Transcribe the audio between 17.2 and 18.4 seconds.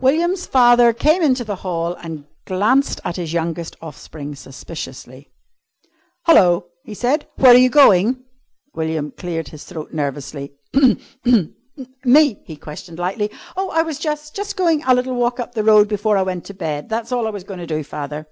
I was goin' to do, father."